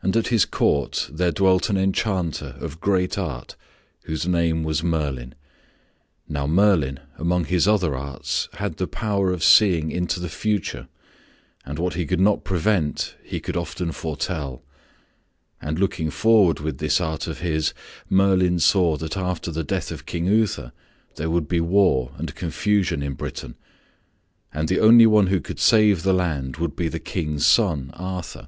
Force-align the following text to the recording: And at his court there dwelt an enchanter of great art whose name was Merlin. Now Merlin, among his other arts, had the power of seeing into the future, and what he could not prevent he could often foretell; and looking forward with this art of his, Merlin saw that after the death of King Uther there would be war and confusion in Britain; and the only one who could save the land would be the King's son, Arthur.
And 0.00 0.16
at 0.16 0.28
his 0.28 0.44
court 0.44 1.10
there 1.12 1.32
dwelt 1.32 1.70
an 1.70 1.76
enchanter 1.76 2.54
of 2.60 2.80
great 2.80 3.18
art 3.18 3.56
whose 4.04 4.24
name 4.24 4.62
was 4.62 4.84
Merlin. 4.84 5.34
Now 6.28 6.46
Merlin, 6.46 7.00
among 7.18 7.46
his 7.46 7.66
other 7.66 7.96
arts, 7.96 8.48
had 8.52 8.76
the 8.76 8.86
power 8.86 9.32
of 9.32 9.42
seeing 9.42 9.90
into 9.90 10.20
the 10.20 10.28
future, 10.28 10.86
and 11.66 11.80
what 11.80 11.94
he 11.94 12.06
could 12.06 12.20
not 12.20 12.44
prevent 12.44 13.16
he 13.24 13.40
could 13.40 13.56
often 13.56 13.90
foretell; 13.90 14.62
and 15.60 15.80
looking 15.80 16.10
forward 16.10 16.60
with 16.60 16.78
this 16.78 17.00
art 17.00 17.26
of 17.26 17.40
his, 17.40 17.74
Merlin 18.08 18.60
saw 18.60 18.96
that 18.98 19.16
after 19.16 19.50
the 19.50 19.64
death 19.64 19.90
of 19.90 20.06
King 20.06 20.26
Uther 20.28 20.70
there 21.16 21.28
would 21.28 21.48
be 21.48 21.60
war 21.60 22.12
and 22.18 22.36
confusion 22.36 23.02
in 23.02 23.14
Britain; 23.14 23.56
and 24.54 24.68
the 24.68 24.78
only 24.78 25.06
one 25.06 25.26
who 25.26 25.40
could 25.40 25.58
save 25.58 26.04
the 26.04 26.14
land 26.14 26.58
would 26.58 26.76
be 26.76 26.86
the 26.86 27.00
King's 27.00 27.46
son, 27.46 27.90
Arthur. 27.94 28.46